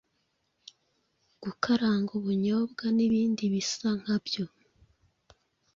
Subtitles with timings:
[1.43, 4.45] gukaranga ubunyobwa n’ibindi bias nkabyo